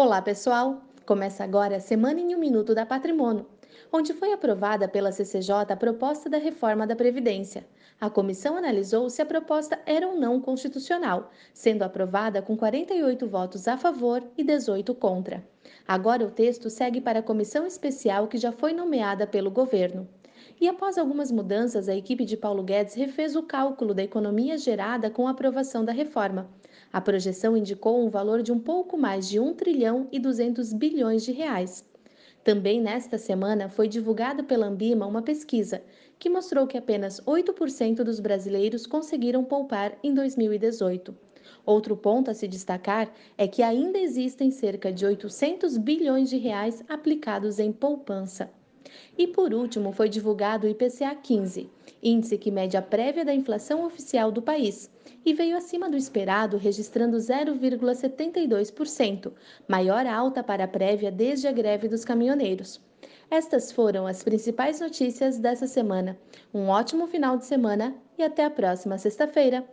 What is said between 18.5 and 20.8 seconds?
foi nomeada pelo governo. E